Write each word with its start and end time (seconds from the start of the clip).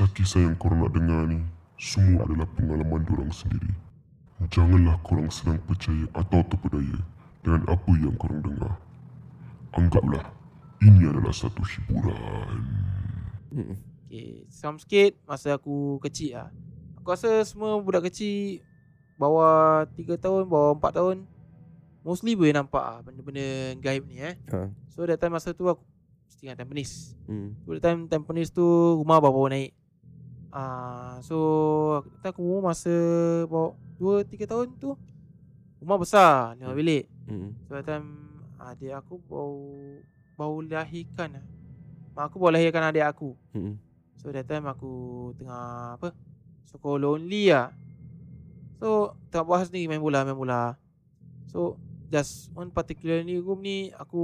Kisah-kisah 0.00 0.48
yang 0.48 0.56
korang 0.56 0.80
nak 0.80 0.96
dengar 0.96 1.28
ni 1.28 1.44
Semua 1.76 2.24
adalah 2.24 2.48
pengalaman 2.56 3.04
diorang 3.04 3.28
sendiri 3.36 3.68
Janganlah 4.48 4.96
korang 5.04 5.28
senang 5.28 5.60
percaya 5.68 6.08
atau 6.16 6.40
terpedaya 6.48 7.04
Dengan 7.44 7.68
apa 7.68 7.92
yang 8.00 8.16
korang 8.16 8.40
dengar 8.40 8.80
Anggaplah 9.76 10.24
Ini 10.80 11.04
adalah 11.04 11.36
satu 11.36 11.60
hiburan 11.60 12.64
Mm-mm. 13.52 13.76
Okay, 14.08 14.48
seram 14.48 14.80
sikit 14.80 15.20
masa 15.28 15.60
aku 15.60 16.00
kecil 16.00 16.32
lah. 16.32 16.48
Aku 16.96 17.12
rasa 17.12 17.44
semua 17.44 17.76
budak 17.76 18.08
kecil 18.08 18.64
bawah 19.20 19.84
3 19.84 20.16
tahun, 20.16 20.48
bawah 20.48 20.80
4 20.80 20.96
tahun 20.96 21.16
mostly 22.00 22.32
boleh 22.32 22.56
nampak 22.56 22.80
lah 22.80 22.98
benda-benda 23.04 23.76
gaib 23.76 24.08
ni 24.08 24.24
eh. 24.24 24.40
Ha. 24.48 24.72
So 24.96 25.04
that 25.04 25.20
time 25.20 25.36
masa 25.36 25.52
tu 25.52 25.68
aku 25.68 25.84
mesti 26.24 26.48
ingat 26.48 26.56
Tampines. 26.56 27.12
Hmm. 27.28 27.52
So 27.68 27.76
that 27.76 27.84
time 27.84 28.08
Tampines 28.08 28.48
tu 28.48 28.64
rumah 28.96 29.20
baru-baru 29.20 29.52
naik. 29.52 29.70
Ah, 30.50 31.22
so 31.22 31.38
kita 32.18 32.34
aku 32.34 32.42
umur 32.42 32.74
masa 32.74 32.90
bawa 33.46 33.78
2 34.02 34.26
3 34.26 34.50
tahun 34.50 34.66
tu 34.82 34.98
rumah 35.78 35.98
besar, 35.98 36.58
lima 36.58 36.74
bilik. 36.74 37.06
Mm-mm. 37.30 37.54
So 37.64 37.78
that 37.78 37.86
time 37.86 38.06
adik 38.58 38.92
aku 38.92 39.22
baru 39.30 39.62
baru 40.34 40.56
lahirkan 40.66 41.38
lah. 41.38 41.44
Mak 42.18 42.24
aku 42.28 42.36
baru 42.42 42.58
lahirkan 42.58 42.90
adik 42.90 43.06
aku. 43.06 43.38
Mm-mm. 43.54 43.78
So 44.20 44.28
that 44.34 44.44
time 44.44 44.68
aku 44.68 44.92
tengah 45.40 45.96
apa 45.96 46.12
So 46.68 46.76
kau 46.76 47.00
lonely 47.00 47.48
lah 47.48 47.72
So 48.76 49.16
tengah 49.32 49.48
buat 49.48 49.64
sendiri 49.64 49.88
main 49.88 49.96
bola 49.96 50.28
main 50.28 50.36
bola 50.36 50.76
So 51.48 51.80
just 52.12 52.52
one 52.52 52.68
particularly 52.68 53.40
room 53.40 53.64
ni 53.64 53.88
Aku 53.96 54.20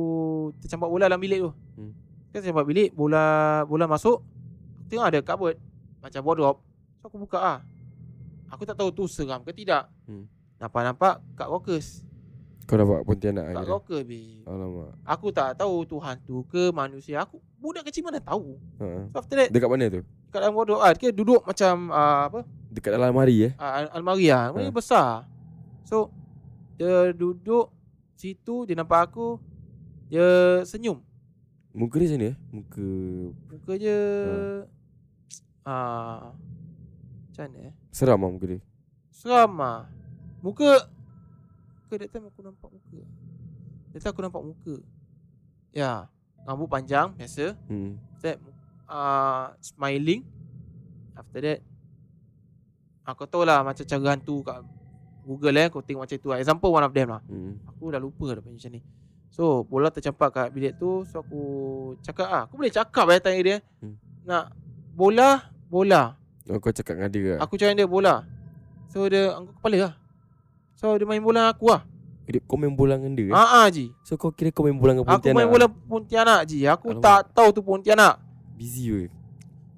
tercampak 0.61 0.93
bola 0.93 1.09
dalam 1.09 1.17
bilik 1.17 1.49
tu 1.49 1.53
Hmm. 1.77 1.93
Kan 2.29 2.45
tercampak 2.45 2.69
bilik 2.69 2.93
bola 2.93 3.65
bola 3.65 3.89
masuk 3.89 4.21
tengok 4.93 5.09
ada 5.09 5.21
cupboard 5.25 5.57
Macam 6.07 6.23
wardrobe 6.23 6.63
So 6.97 7.07
aku 7.07 7.19
buka 7.19 7.39
ah. 7.39 7.59
Aku 8.49 8.63
tak 8.63 8.75
tahu 8.75 8.91
tu 8.91 9.05
seram 9.05 9.43
ke 9.43 9.51
tidak 9.51 9.91
Hmm. 10.07 10.31
Nampak-nampak 10.57 11.19
kat 11.35 11.47
rockers 11.47 12.07
Kau 12.65 12.75
dapat 12.75 13.03
pontianak 13.03 13.45
Kat 13.49 13.59
ke? 13.59 13.69
rocker 13.69 14.01
babe 14.01 14.43
Alamak. 14.43 14.91
Aku 15.05 15.27
tak 15.29 15.55
tahu 15.55 15.83
tu 15.83 15.99
hantu 15.99 16.47
ke 16.47 16.71
manusia 16.71 17.21
Aku 17.21 17.39
budak 17.57 17.83
kecil 17.85 18.03
mana 18.03 18.19
tahu 18.19 18.55
Ha. 18.79 19.11
So 19.11 19.17
after 19.17 19.37
that 19.37 19.51
Dekat 19.51 19.67
mana 19.67 19.87
tu? 19.89 20.01
Kat 20.29 20.41
dalam 20.41 20.55
wardrobe 20.55 20.81
ah, 20.81 20.91
Dia 20.91 21.11
duduk 21.11 21.43
macam 21.43 21.91
uh, 21.91 22.23
Apa 22.27 22.41
Dekat 22.69 22.91
dalam 22.93 23.11
almari 23.11 23.37
eh? 23.45 23.53
uh, 23.55 23.91
almari 23.91 24.27
lah. 24.27 24.51
Almari 24.51 24.69
Ha. 24.69 24.75
besar. 24.75 25.09
So 25.83 26.11
dia 26.77 27.09
duduk 27.11 27.73
situ 28.13 28.63
dia 28.63 28.75
nampak 28.75 29.09
aku 29.09 29.41
dia 30.07 30.23
senyum. 30.63 31.01
Muka 31.73 31.97
dia 31.97 32.07
macam 32.07 32.21
ni 32.21 32.29
eh? 32.31 32.37
Muka 32.49 32.89
Muka 33.49 33.73
dia 33.75 33.99
ah 35.67 36.31
macam 37.27 37.43
mana 37.51 37.59
eh? 37.69 37.75
seram 37.91 38.17
lah 38.23 38.31
muka 38.31 38.47
dia. 38.49 38.61
Seram 39.13 39.53
ah. 39.61 39.81
Muka 40.41 40.87
muka 41.83 41.95
that 41.99 42.09
time 42.09 42.31
aku 42.31 42.41
nampak 42.41 42.71
muka. 42.71 43.01
That 43.93 44.01
time 44.01 44.13
aku 44.15 44.23
nampak 44.25 44.43
muka. 44.43 44.75
Ya, 45.75 46.09
rambut 46.47 46.71
panjang 46.71 47.13
biasa. 47.13 47.53
Hmm. 47.69 47.99
That 48.23 48.39
uh, 48.87 49.53
smiling. 49.61 50.25
After 51.17 51.41
that 51.41 51.65
Aku 53.09 53.25
tahu 53.25 53.49
lah 53.49 53.65
macam 53.65 53.81
cara 53.89 54.05
hantu 54.13 54.45
kat 54.45 54.61
Google 55.25 55.57
eh 55.57 55.73
Kau 55.73 55.81
tengok 55.81 56.05
macam 56.05 56.19
tu 56.21 56.29
lah 56.29 56.37
Example 56.37 56.69
one 56.69 56.85
of 56.85 56.93
them 56.93 57.09
lah 57.09 57.25
Hmm. 57.25 57.57
Aku 57.73 57.89
dah 57.89 57.97
lupa 57.97 58.37
dah 58.37 58.45
macam 58.45 58.69
ni 58.69 58.85
So 59.33 59.65
bola 59.65 59.89
tercampak 59.89 60.29
kat 60.29 60.49
bilik 60.53 60.77
tu 60.77 61.09
So 61.09 61.25
aku 61.25 61.41
cakap 62.05 62.29
ah, 62.29 62.43
Aku 62.45 62.61
boleh 62.61 62.69
cakap 62.69 63.09
eh 63.09 63.21
tanya 63.23 63.41
dia 63.41 63.57
Hmm. 63.81 63.97
Nak 64.29 64.53
bola 64.93 65.56
Bola 65.77 66.03
Oh, 66.47 66.57
kau 66.57 66.71
cakap 66.71 66.95
dengan 66.95 67.11
dia 67.11 67.23
ke? 67.23 67.35
Aku 67.39 67.55
cakap 67.55 67.69
dengan 67.71 67.79
dia 67.79 67.91
bola 67.91 68.15
So 68.87 69.05
dia 69.05 69.35
angkat 69.35 69.53
kepala 69.57 69.77
lah 69.79 69.93
So 70.73 70.95
dia 70.95 71.05
main 71.05 71.21
bola 71.21 71.39
dengan 71.43 71.53
aku 71.53 71.67
lah 71.69 71.83
dia- 72.25 72.43
kau 72.43 72.57
main 72.57 72.73
bola 72.73 72.95
dengan 72.95 73.13
dia? 73.13 73.27
eh? 73.27 73.33
Haa 73.33 73.61
ah, 73.61 73.69
Ji 73.69 73.93
So 74.01 74.15
kau 74.15 74.31
kira 74.31 74.49
kau 74.49 74.63
main 74.63 74.75
bola 74.75 74.91
dengan 74.91 75.05
Aku 75.05 75.13
pontianak? 75.13 75.37
main 75.37 75.49
bola 75.49 75.67
Pontianak 75.69 76.41
Ji 76.45 76.65
Aku 76.65 76.87
Alamak. 76.91 77.05
tak 77.05 77.21
tahu 77.33 77.49
tu 77.51 77.61
Pontianak 77.61 78.15
Busy 78.55 78.85
weh. 78.89 79.11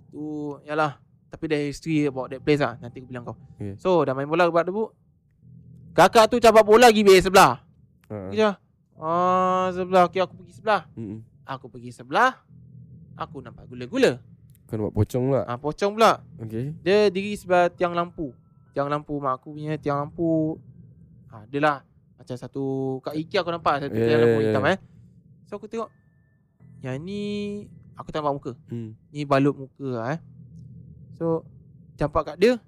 Tu 0.08 0.22
Yalah 0.62 0.96
Tapi 1.26 1.44
ada 1.44 1.56
history 1.58 2.04
about 2.04 2.28
that 2.28 2.38
place 2.38 2.60
lah 2.60 2.78
Nanti 2.78 3.00
aku 3.00 3.08
bilang 3.08 3.24
kau 3.24 3.36
Okay. 3.56 3.74
So 3.76 4.00
dah 4.00 4.12
main 4.12 4.24
bola 4.24 4.46
Buat 4.46 4.64
debu 4.64 4.84
Kakak 5.90 6.28
tu 6.28 6.38
campak 6.38 6.62
bola 6.62 6.86
Pergi 6.86 7.02
bilik 7.02 7.22
sebelah 7.22 7.64
Ha. 8.06 8.28
Kerja 8.28 8.56
Ah 8.96 9.68
sebelah 9.70 10.04
Okay 10.04 10.20
aku 10.20 10.32
pergi 10.34 10.52
sebelah 10.54 10.88
Hmm. 10.94 11.20
Aku 11.44 11.66
pergi 11.66 11.90
sebelah 11.90 12.40
Aku 13.14 13.40
nampak 13.40 13.66
gula-gula 13.66 14.16
Kau 14.68 14.76
nampak 14.76 14.94
pocong 14.94 15.24
lah. 15.32 15.42
ah, 15.48 15.56
Pocong 15.56 15.96
pula. 15.96 16.20
Okay. 16.36 16.76
Dia 16.84 17.08
diri 17.08 17.32
sebelah 17.32 17.72
tiang 17.72 17.96
lampu. 17.96 18.36
Tiang 18.76 18.92
lampu 18.92 19.16
mak 19.16 19.40
aku 19.40 19.56
punya 19.56 19.80
tiang 19.80 20.04
lampu. 20.04 20.60
Ah, 21.32 21.48
Dia 21.48 21.60
lah. 21.64 21.78
Macam 22.18 22.34
satu 22.34 22.64
Kat 23.00 23.14
IKEA 23.14 23.40
aku 23.40 23.54
nampak 23.54 23.78
Satu 23.78 23.94
Yeah, 23.94 24.06
tiang 24.10 24.20
lampu 24.26 24.40
hitam 24.42 24.62
yeah. 24.66 24.74
eh. 24.74 24.78
So 25.46 25.54
aku 25.54 25.70
tengok 25.70 25.86
Yang 26.82 26.96
ni 27.00 27.22
Aku 27.94 28.10
tak 28.10 28.20
nampak 28.20 28.34
muka. 28.34 28.52
Hmm. 28.68 28.98
Ni 29.08 29.22
balut 29.22 29.54
muka 29.54 29.86
lah 29.86 30.18
eh. 30.18 30.20
So 31.14 31.46
Campak 31.94 32.34
kat 32.34 32.36
dia 32.42 32.58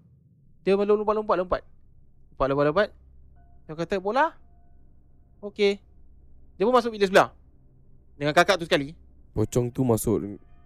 Dia 0.62 0.78
malu 0.78 0.94
lompat-lompat 0.94 1.36
lompat 1.36 1.62
Lompat-lompat-lompat. 2.32 2.88
Dia 3.66 3.74
kata 3.74 3.98
bola. 3.98 4.32
Okay 5.42 5.82
Dia 6.54 6.62
pun 6.62 6.72
masuk 6.72 6.94
bilik 6.94 7.10
sebelah. 7.10 7.34
Dengan 8.14 8.30
kakak 8.30 8.54
tu 8.54 8.70
sekali. 8.70 8.94
Pocong 9.34 9.66
tu 9.68 9.82
masuk 9.82 10.16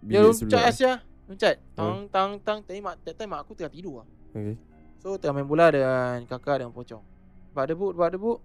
Dia 0.05 0.21
bilik 0.21 0.29
loncat 0.29 0.39
sebelah. 0.45 0.69
Asia 0.69 0.91
Loncat 1.25 1.55
Hmm. 1.75 1.77
Tang 1.77 1.99
tang 2.09 2.31
tang 2.41 2.59
Tapi 2.63 2.79
mak, 2.79 3.01
that 3.03 3.15
time 3.17 3.33
mak 3.33 3.43
aku 3.45 3.57
tengah 3.57 3.73
tidur 3.73 4.03
lah 4.03 4.07
Okay. 4.35 4.55
So 4.99 5.15
tengah 5.15 5.39
main 5.39 5.47
bola 5.47 5.71
dengan 5.71 6.27
kakak 6.27 6.59
dengan 6.61 6.73
pocong 6.75 7.03
Buat 7.55 7.65
debut 7.71 7.91
Buat 7.95 8.09
debut 8.13 8.37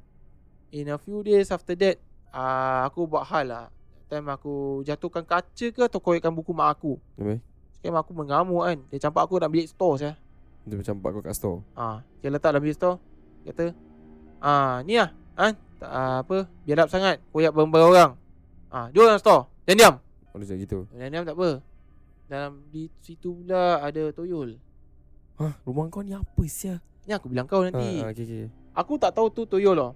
In 0.70 0.86
a 0.88 0.96
few 0.96 1.20
days 1.26 1.50
after 1.50 1.74
that 1.74 1.98
uh, 2.30 2.86
Aku 2.86 3.10
buat 3.10 3.26
hal 3.26 3.46
lah 3.50 3.66
time 4.10 4.26
aku 4.26 4.82
jatuhkan 4.82 5.22
kaca 5.22 5.66
ke 5.70 5.80
Atau 5.86 6.02
koyakkan 6.02 6.34
buku 6.34 6.50
mak 6.50 6.78
aku 6.78 6.98
Habis? 7.14 7.38
Sekarang 7.78 7.94
mak 7.94 8.02
aku 8.06 8.12
mengamuk 8.14 8.62
kan 8.66 8.78
Dia 8.90 8.98
campak 9.06 9.22
aku 9.26 9.38
dalam 9.38 9.50
bilik 9.54 9.70
store 9.70 9.96
saya 9.98 10.14
Dia 10.66 10.76
campak 10.84 11.10
kau 11.16 11.22
kat 11.24 11.34
store. 11.34 11.64
Ah, 11.72 12.04
dia 12.20 12.28
letak 12.28 12.52
dalam 12.52 12.60
bilik 12.60 12.76
store. 12.76 13.00
Kata, 13.48 13.72
ah 14.44 14.84
ni 14.84 15.00
lah, 15.00 15.08
ah, 15.32 15.56
tak, 15.80 15.88
ah, 15.88 16.20
apa, 16.20 16.44
biadab 16.68 16.92
sangat, 16.92 17.16
koyak 17.32 17.48
barang-barang 17.56 17.88
orang. 17.88 18.10
Ah, 18.68 18.92
dia 18.92 19.00
orang 19.00 19.16
store. 19.16 19.48
Jangan 19.64 19.78
diam. 19.80 19.94
Oh, 20.30 20.36
dia 20.36 20.44
macam 20.44 20.58
gitu. 20.60 20.78
Jangan 20.92 21.08
diam 21.08 21.24
tak 21.24 21.36
apa. 21.40 21.48
Dalam 22.30 22.62
di 22.70 22.86
situ 23.00 23.34
pula 23.34 23.82
ada 23.82 24.14
toyol. 24.14 24.54
Hah? 25.34 25.58
Rumah 25.60 25.90
kau 25.90 26.00
ni 26.00 26.14
apa 26.14 26.42
sia? 26.46 26.78
Ni 27.02 27.10
aku 27.10 27.26
bilang 27.26 27.44
kau 27.44 27.60
Ha, 27.60 27.68
nanti. 27.68 27.98
ha, 27.98 28.08
okay, 28.08 28.22
okay. 28.22 28.46
Aku 28.70 28.94
tak 28.94 29.10
tahu 29.10 29.26
tu 29.28 29.42
toyol 29.44 29.74
loh. 29.74 29.92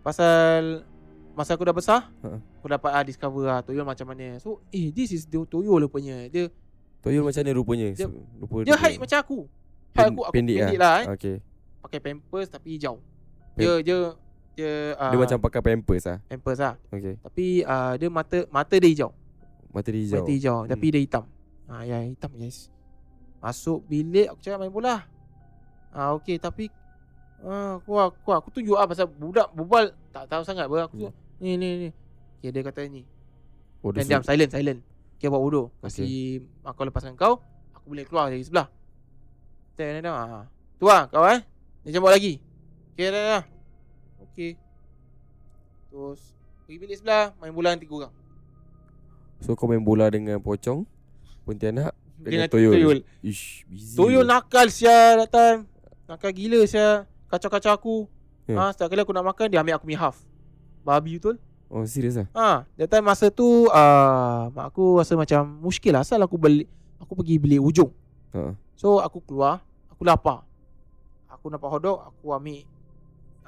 Pasal 0.00 0.84
masa 1.32 1.52
aku 1.52 1.62
dah 1.62 1.74
besar, 1.74 2.00
Ha. 2.22 2.28
aku 2.54 2.66
dapat 2.66 2.90
ah 2.90 3.02
discover 3.02 3.44
ah 3.46 3.60
toyol 3.60 3.82
macam 3.82 4.06
mana. 4.06 4.38
So, 4.38 4.64
eh 4.70 4.88
this 4.88 5.10
is 5.10 5.26
the 5.26 5.42
toyol 5.42 5.80
rupanya. 5.80 6.24
Dia 6.26 6.48
Toyol 7.00 7.20
macam 7.22 7.42
ni 7.42 7.52
rupanya. 7.52 7.86
Dia- 7.92 8.08
Rupa 8.40 8.64
dia 8.64 8.76
height 8.80 8.96
macam 8.96 9.18
aku. 9.18 9.38
Height 9.92 10.08
aku, 10.08 10.22
aku 10.24 10.32
pendek, 10.32 10.56
pendek, 10.56 10.78
lah. 10.80 10.88
lah 10.88 10.96
eh. 10.96 11.06
Okay. 11.12 11.36
Pakai 11.78 12.00
pampers 12.00 12.48
tapi 12.48 12.68
hijau. 12.72 12.96
Dia 13.54 13.84
dia 13.84 13.96
dia 14.56 14.70
ah, 14.96 15.12
Dia 15.12 15.18
macam 15.20 15.36
pakai 15.38 15.60
pampers 15.60 16.08
lah. 16.08 16.18
pampers 16.24 16.58
lah. 16.58 16.74
Okay. 16.88 17.20
Tapi 17.20 17.60
uh, 17.62 17.92
dia 18.00 18.08
mata 18.08 18.38
mata 18.48 18.74
dia 18.74 18.88
hijau. 18.88 19.10
Mata 19.68 19.88
dia 19.92 20.00
hijau. 20.00 20.16
Mata 20.16 20.32
hijau 20.32 20.58
Hmm. 20.64 20.70
tapi 20.72 20.86
dia 20.88 21.00
hitam. 21.02 21.24
Ha 21.68 21.84
ya 21.88 22.04
hitam 22.04 22.32
guys. 22.36 22.68
Masuk 23.40 23.84
bilik 23.88 24.32
aku 24.32 24.40
cakap 24.40 24.60
main 24.60 24.72
bola. 24.72 25.04
Ah 25.94 26.12
okey 26.16 26.36
tapi 26.40 26.68
ah 27.44 27.76
aku 27.80 27.92
aku 28.00 28.30
aku 28.32 28.48
tunjuk 28.52 28.76
ah 28.76 28.88
pasal 28.88 29.08
budak 29.08 29.52
berbual 29.52 29.92
tak 30.12 30.28
tahu 30.28 30.42
sangat 30.44 30.68
ber 30.68 30.88
aku. 30.88 31.08
Hmm. 31.08 31.14
Ni 31.40 31.56
ni 31.56 31.68
ni. 31.76 31.88
Okey 32.40 32.50
dia 32.52 32.62
kata 32.64 32.84
ni. 32.88 33.04
Oh, 33.84 33.92
Dan 33.92 34.08
diam 34.08 34.24
silent 34.24 34.52
silent. 34.52 34.80
Okey 35.16 35.28
buat 35.28 35.40
wudu. 35.40 35.62
Kasi 35.84 36.40
aku 36.64 36.88
lepaskan 36.88 37.16
kau, 37.16 37.40
aku 37.76 37.86
boleh 37.92 38.04
keluar 38.08 38.32
dari 38.32 38.44
sebelah. 38.44 38.68
Tengok 39.76 40.00
dah. 40.04 40.14
Ha. 40.14 40.40
Tu 40.80 40.86
ah 40.88 41.04
kau 41.08 41.24
eh. 41.28 41.40
Dia 41.84 42.00
jemput 42.00 42.12
lagi. 42.12 42.40
Okey 42.96 43.06
dah 43.12 43.22
dah. 43.28 43.42
Okey. 44.28 44.50
Terus 45.92 46.20
pergi 46.64 46.78
bilik 46.80 46.96
sebelah 46.96 47.36
main 47.40 47.52
bola 47.52 47.76
dengan 47.76 47.82
tiga 47.84 47.94
orang. 48.04 48.14
So 49.44 49.52
kau 49.52 49.68
main 49.68 49.84
bola 49.84 50.08
dengan 50.08 50.40
pocong, 50.40 50.88
pontianak, 51.44 51.92
dengan 52.24 52.48
Dengan 52.48 52.48
toyol. 52.48 52.72
toyol. 52.72 52.98
Ish, 53.20 53.68
busy. 53.68 53.96
Toyol 54.00 54.24
nakal 54.24 54.66
sia 54.72 55.20
that 55.20 55.28
time. 55.28 55.68
Nakal 56.08 56.32
gila 56.32 56.64
sia. 56.64 57.04
Kacau-kacau 57.28 57.72
aku. 57.76 57.96
Hmm. 58.48 58.56
Ha, 58.56 58.72
setiap 58.72 58.88
kali 58.92 59.00
aku 59.04 59.12
nak 59.12 59.24
makan 59.28 59.46
dia 59.52 59.60
ambil 59.60 59.76
aku 59.76 59.84
punya 59.88 60.00
half. 60.00 60.16
Babi 60.84 61.20
betul. 61.20 61.36
Oh, 61.72 61.82
serius 61.88 62.14
lah? 62.16 62.28
Ha, 62.36 62.48
that 62.76 62.88
time 62.92 63.04
masa 63.08 63.32
tu 63.32 63.66
uh, 63.72 64.52
mak 64.52 64.70
aku 64.70 65.00
rasa 65.00 65.16
macam 65.16 65.42
muskil 65.64 65.96
lah 65.96 66.04
asal 66.04 66.20
aku 66.20 66.36
beli 66.36 66.68
aku 67.00 67.16
pergi 67.18 67.40
beli 67.40 67.56
ujung. 67.58 67.90
Ha. 68.36 68.52
So 68.76 69.00
aku 69.00 69.24
keluar, 69.24 69.64
aku 69.88 70.04
lapar. 70.04 70.44
Aku 71.28 71.50
nampak 71.50 71.72
hotdog, 71.72 72.04
aku 72.04 72.36
ambil 72.36 72.62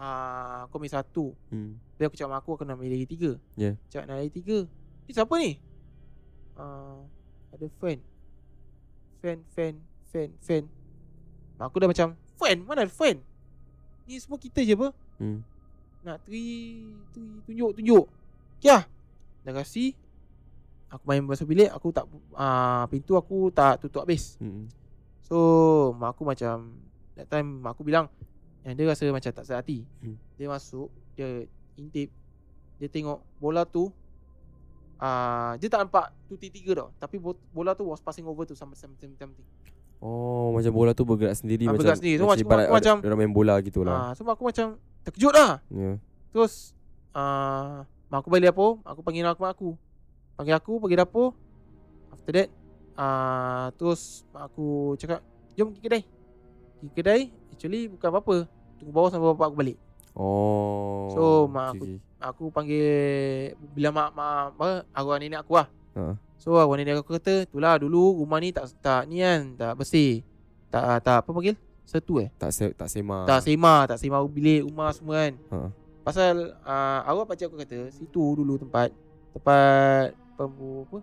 uh, 0.00 0.66
aku 0.66 0.74
ambil 0.80 0.92
satu. 0.92 1.24
Hmm. 1.52 1.76
Dia 2.00 2.08
aku 2.08 2.16
cakap 2.16 2.30
mak 2.32 2.38
aku 2.42 2.50
aku 2.56 2.64
nak 2.64 2.80
ambil 2.80 2.92
lagi 2.92 3.06
tiga. 3.08 3.30
Ya. 3.54 3.76
Cakap 3.92 4.04
nak 4.08 4.16
lagi 4.20 4.32
tiga. 4.32 4.58
Ni 5.06 5.10
siapa 5.12 5.34
ni? 5.38 5.60
Uh, 6.56 7.04
ada 7.52 7.66
friend. 7.78 8.00
Fan 9.20 9.38
Fan 9.52 9.74
Fan 10.12 10.30
Fan. 10.38 10.64
Mak 11.56 11.66
aku 11.72 11.76
dah 11.82 11.88
macam 11.88 12.08
Fan? 12.36 12.56
Mana 12.62 12.84
ada 12.84 12.92
fan? 12.92 13.18
Ni 14.04 14.20
semua 14.20 14.36
kita 14.36 14.60
je 14.60 14.76
apa? 14.76 14.92
Hmm. 15.18 15.40
Nak 16.04 16.22
teri 16.22 16.84
Teri 17.10 17.42
tunjuk 17.48 17.70
tunjuk. 17.80 18.04
Okay 18.60 18.70
lah 18.70 18.84
Dah 19.42 19.52
kasi 19.56 19.96
Aku 20.92 21.02
main 21.08 21.24
masuk 21.24 21.50
bilik 21.50 21.72
Aku 21.72 21.90
tak 21.90 22.06
uh, 22.36 22.84
Pintu 22.92 23.18
aku 23.18 23.50
tak 23.50 23.82
tutup 23.82 24.04
habis. 24.06 24.36
Hmm. 24.38 24.68
So 25.24 25.36
Mak 25.96 26.14
aku 26.14 26.22
macam 26.28 26.76
That 27.16 27.32
time 27.32 27.64
mak 27.64 27.74
aku 27.74 27.82
bilang 27.82 28.12
Yang 28.62 28.74
dia 28.76 28.84
rasa 28.92 29.04
macam 29.10 29.32
tak 29.32 29.44
sedar 29.48 29.64
hati. 29.64 29.82
Hmm. 30.04 30.16
Dia 30.36 30.46
masuk 30.52 30.92
Dia 31.16 31.48
intip 31.80 32.12
Dia 32.78 32.88
tengok 32.92 33.24
Bola 33.40 33.64
tu 33.64 33.90
uh, 34.98 35.52
Dia 35.56 35.68
tak 35.68 35.80
nampak 35.82 36.12
Tu 36.26 36.34
T3 36.36 36.56
tau. 36.72 36.88
Tapi 36.96 37.16
bo- 37.16 37.40
bola 37.50 37.72
tu 37.72 37.84
was 37.84 38.00
passing 38.00 38.24
over 38.24 38.44
tu 38.44 38.52
Sampai 38.52 38.74
sampai 38.74 38.96
something 38.98 39.32
Oh, 39.96 40.52
macam 40.52 40.70
bola 40.70 40.92
tu 40.92 41.02
bergerak 41.02 41.32
sendiri 41.34 41.64
Ah, 41.64 41.72
macam 41.72 41.80
bergerak 41.80 41.98
sendiri. 41.98 42.16
So, 42.16 42.28
macam- 42.28 42.44
aku 42.44 42.74
macam- 42.74 42.98
ada- 43.00 43.08
orang 43.08 43.18
main 43.18 43.32
bola 43.32 43.54
gitulah. 43.58 43.96
Ah, 43.96 44.10
So 44.12 44.22
mak 44.22 44.36
aku 44.36 44.44
macam 44.44 44.76
Terkejut 45.02 45.32
lah. 45.32 45.62
Ya. 45.70 45.96
Terus 46.30 46.74
uh, 47.14 47.86
Mak 48.06 48.18
aku 48.20 48.28
balik 48.28 48.50
dapur. 48.50 48.82
Aku 48.82 49.00
panggil 49.00 49.24
aku 49.24 49.40
mak 49.40 49.52
aku. 49.54 49.70
Panggil 50.36 50.54
aku 50.54 50.72
pergi 50.78 50.96
dapur. 50.98 51.32
After 52.12 52.32
that 52.34 52.48
uh, 52.94 53.72
Terus 53.72 54.26
mak 54.30 54.52
aku 54.52 54.66
cakap 54.96 55.24
Jom 55.56 55.72
pergi 55.72 55.82
kedai. 55.82 56.02
Pergi 56.76 56.92
kedai 56.92 57.22
Actually 57.50 57.88
bukan 57.88 58.08
apa-apa. 58.10 58.36
Tunggu 58.76 58.92
bawah 58.92 59.08
sampai 59.08 59.32
bapak 59.32 59.46
aku 59.48 59.56
balik 59.56 59.76
Oh. 60.16 61.12
So, 61.12 61.22
mak 61.46 61.76
aku- 61.76 61.84
okay. 61.84 61.96
Aku 62.16 62.44
panggil 62.48 62.88
Bila 63.70 63.92
mak, 63.92 64.08
mak 64.10 64.32
apa, 64.50 64.68
Arwah 64.90 65.20
nenek 65.20 65.44
aku 65.44 65.54
lah 65.54 65.68
Ha. 65.92 66.12
So 66.36 66.56
arwah 66.56 66.76
nenek 66.76 67.00
aku 67.00 67.12
kata 67.14 67.44
Itulah 67.44 67.76
dulu 67.76 68.16
rumah 68.16 68.36
ni 68.36 68.48
tak 68.50 68.68
tak 68.78 69.04
ni 69.04 69.20
kan 69.20 69.52
Tak 69.54 69.76
bersih 69.76 70.20
Tak 70.68 71.00
tak 71.00 71.20
apa 71.20 71.28
panggil 71.30 71.56
Setu 71.84 72.18
eh 72.18 72.28
tak 72.34 72.50
se, 72.50 72.72
tak 72.72 72.88
sema. 72.88 73.24
Tak 73.24 73.40
sema 73.40 73.84
Tak 73.84 73.96
sema 73.96 74.20
bilik 74.22 74.64
rumah 74.64 74.88
semua 74.90 75.22
kan 75.22 75.32
Ha. 75.50 75.58
Pasal 76.02 76.56
uh, 76.58 77.00
Arwah 77.02 77.24
pakcik 77.24 77.48
aku 77.48 77.56
kata 77.58 77.88
Situ 77.90 78.20
dulu 78.34 78.56
tempat 78.56 78.92
Tempat 79.32 80.16
Pembu 80.34 80.84
apa 80.84 80.98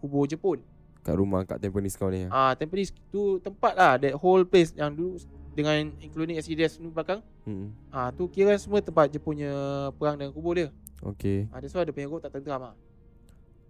Kubur 0.00 0.24
Jepun 0.24 0.60
kat 1.00 1.12
rumah 1.14 1.44
kat 1.44 1.60
Tampines 1.60 1.92
kau 1.94 2.08
ni. 2.08 2.24
Ah 2.26 2.48
uh, 2.48 2.52
Tampines 2.54 2.88
tu 3.08 3.36
tempat 3.38 3.72
lah 3.72 3.96
That 3.96 4.16
whole 4.16 4.40
place 4.42 4.72
yang 4.72 4.88
dulu 4.90 5.20
Dengan 5.54 5.90
including 6.02 6.36
SCDS 6.38 6.82
ni 6.82 6.90
belakang 6.90 7.22
Hmm. 7.46 7.70
Ah 7.92 8.08
uh, 8.08 8.08
tu 8.10 8.24
kira 8.26 8.56
semua 8.56 8.80
tempat 8.80 9.06
Jepunnya 9.12 9.52
perang 10.00 10.16
dengan 10.16 10.32
kubur 10.32 10.56
dia. 10.56 10.72
Okay. 11.04 11.46
Ah 11.52 11.56
uh, 11.56 11.58
that's 11.60 11.76
why 11.76 11.84
dia 11.84 11.92
punya 11.92 12.08
road 12.08 12.24
tak 12.24 12.32
tenteram 12.34 12.72
ah. 12.72 12.74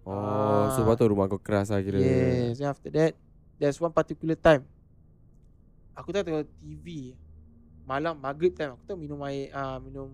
Oh, 0.05 0.69
so 0.71 0.81
Ah. 0.81 0.87
patut 0.87 1.09
rumah 1.09 1.25
kau 1.25 1.41
keras 1.41 1.73
lah 1.73 1.81
kira. 1.81 1.97
Yes, 1.97 2.57
then 2.61 2.69
after 2.71 2.89
that 2.93 3.13
there's 3.57 3.77
one 3.77 3.91
particular 3.91 4.35
time 4.35 4.63
aku 5.95 6.11
tak 6.11 6.27
tengok 6.27 6.43
TV 6.59 7.15
malam 7.87 8.19
maghrib 8.19 8.51
time 8.51 8.75
aku 8.75 8.83
tu 8.83 8.95
minum 8.99 9.19
air 9.23 9.49
ah 9.55 9.79
minum 9.79 10.11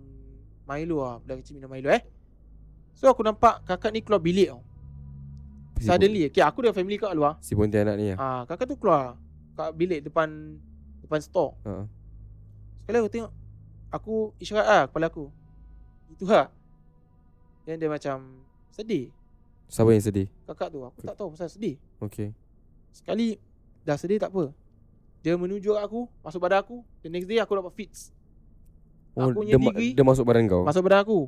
Milo 0.62 1.02
ah 1.02 1.18
budak 1.20 1.42
kecil 1.42 1.58
minum 1.58 1.70
Milo 1.70 1.90
eh. 1.90 2.02
So 2.94 3.10
aku 3.10 3.26
nampak 3.26 3.66
kakak 3.66 3.92
ni 3.92 4.02
keluar 4.06 4.22
bilik 4.22 4.54
tau. 4.54 4.62
Suddenly, 5.82 6.30
okay, 6.30 6.46
aku 6.46 6.62
dengan 6.62 6.78
family 6.78 7.02
kat 7.02 7.18
luar. 7.18 7.42
Si 7.42 7.58
Pontianak 7.58 7.98
ni. 7.98 8.14
Ah, 8.14 8.14
uh, 8.14 8.42
kakak 8.46 8.70
tu 8.70 8.78
keluar 8.78 9.18
kat 9.58 9.74
bilik 9.74 10.06
depan 10.06 10.58
depan 11.02 11.20
store. 11.20 11.54
Ha. 11.64 11.86
Sekali 12.82 12.98
aku 12.98 13.10
tengok 13.10 13.32
Aku 13.92 14.14
isyarat 14.38 14.66
lah 14.66 14.84
kepala 14.88 15.06
aku 15.06 15.28
Itu 16.10 16.24
lah 16.26 16.48
Dan 17.62 17.76
dia 17.76 17.88
macam 17.88 18.42
Sedih 18.72 19.12
Siapa 19.68 19.92
yang 19.92 20.00
sedih? 20.00 20.28
Kakak 20.44 20.72
tu 20.72 20.80
Aku 20.82 20.98
tak 21.00 21.14
tahu 21.14 21.30
pasal 21.30 21.46
sedih 21.46 21.76
Okay. 22.00 22.32
Sekali 22.90 23.36
Dah 23.84 23.96
sedih 23.96 24.18
tak 24.18 24.32
apa 24.32 24.50
Dia 25.20 25.36
menuju 25.36 25.76
aku 25.76 26.08
Masuk 26.20 26.40
badan 26.40 26.64
aku 26.64 26.82
The 27.00 27.12
next 27.12 27.28
day 27.28 27.38
aku 27.38 27.54
dapat 27.54 27.76
fits 27.76 28.16
Oh, 29.12 29.28
Aku 29.28 29.44
dia, 29.44 29.54
punya 29.54 29.56
ma- 29.60 29.70
degree- 29.70 29.92
dia 29.92 30.02
masuk 30.02 30.24
badan 30.24 30.48
kau? 30.48 30.64
Masuk 30.64 30.82
badan 30.82 31.04
aku 31.04 31.20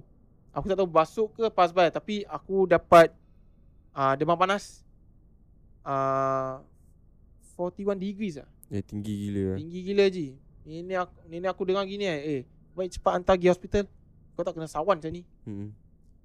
Aku 0.51 0.65
tak 0.65 0.77
tahu 0.79 0.89
basuk 0.89 1.29
ke 1.33 1.51
pas 1.51 1.69
by 1.69 1.91
Tapi 1.91 2.23
aku 2.23 2.63
dapat 2.65 3.11
uh, 3.91 4.15
Demam 4.15 4.35
panas 4.35 4.81
uh, 5.83 6.63
41 7.53 7.99
degrees 7.99 8.39
lah 8.39 8.47
Eh, 8.73 8.81
tinggi 8.81 9.29
gila. 9.29 9.53
Tinggi 9.61 9.79
gila 9.85 10.05
je 10.09 10.33
Nenek 10.65 10.97
aku, 11.05 11.15
nenek 11.29 11.49
aku 11.53 11.61
dengar 11.69 11.85
gini 11.85 12.09
eh. 12.09 12.19
Eh 12.25 12.41
Baik 12.73 12.97
cepat 12.97 13.21
hantar 13.21 13.37
pergi 13.37 13.53
hospital. 13.53 13.85
Kau 14.33 14.41
tak 14.41 14.57
kena 14.57 14.65
sawan 14.65 14.97
macam 14.97 15.13
ni. 15.13 15.21
Hmm. 15.45 15.69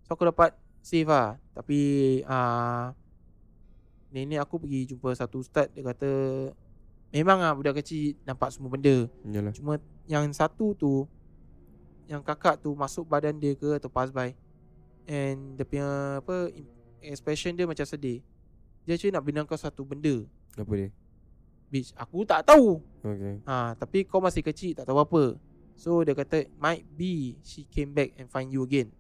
So 0.09 0.17
aku 0.17 0.25
dapat 0.33 0.57
save 0.81 1.13
lah 1.13 1.37
Tapi 1.53 1.79
uh, 2.25 2.97
Nenek 4.09 4.41
aku 4.41 4.65
pergi 4.65 4.97
jumpa 4.97 5.13
satu 5.13 5.45
ustaz. 5.45 5.69
Dia 5.77 5.85
kata 5.85 6.09
Memang 7.13 7.45
lah 7.45 7.53
budak 7.53 7.85
kecil 7.85 8.17
nampak 8.25 8.49
semua 8.49 8.73
benda. 8.73 9.05
Yalah. 9.29 9.53
Cuma 9.53 9.77
yang 10.09 10.25
satu 10.33 10.73
tu 10.73 11.05
Yang 12.09 12.25
kakak 12.25 12.65
tu 12.65 12.73
masuk 12.73 13.05
badan 13.05 13.37
dia 13.37 13.53
ke 13.53 13.77
atau 13.77 13.93
pass 13.93 14.09
by 14.09 14.33
And 15.05 15.61
dia 15.61 15.69
punya 15.69 15.89
apa 16.25 16.49
Expression 17.05 17.53
dia 17.53 17.69
macam 17.69 17.85
sedih. 17.85 18.25
Dia 18.89 18.97
actually 18.97 19.13
nak 19.13 19.25
bilang 19.29 19.45
kau 19.45 19.61
satu 19.61 19.85
benda. 19.85 20.25
Apa 20.57 20.73
dia? 20.75 20.89
Bitch 21.69 21.93
aku 21.95 22.25
tak 22.25 22.45
tahu 22.45 22.81
Okay. 22.99 23.39
ha, 23.47 23.79
Tapi 23.79 24.03
kau 24.05 24.19
masih 24.19 24.43
kecil 24.43 24.75
tak 24.75 24.85
tahu 24.85 24.99
apa 24.99 25.39
So 25.79 26.03
dia 26.03 26.13
kata 26.13 26.51
Might 26.59 26.83
be 26.85 27.39
She 27.47 27.63
came 27.63 27.95
back 27.95 28.19
and 28.19 28.27
find 28.27 28.51
you 28.51 28.67
again 28.67 28.91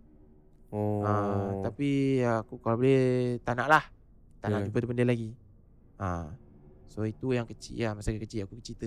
Oh. 0.68 1.00
Ah, 1.00 1.64
tapi 1.64 2.20
ya, 2.20 2.44
aku 2.44 2.60
kalau 2.60 2.76
boleh 2.76 3.40
tak 3.40 3.56
nak 3.56 3.68
lah. 3.72 3.84
Tak 4.44 4.52
nak 4.52 4.58
Yeah. 4.60 4.66
jumpa 4.68 4.84
benda 4.84 5.04
lagi. 5.08 5.32
Ah. 5.96 6.28
So 6.84 7.08
itu 7.08 7.32
yang 7.32 7.48
kecil 7.48 7.88
lah 7.88 7.96
masa 7.96 8.12
kecil 8.12 8.44
aku 8.44 8.60
cerita. 8.60 8.84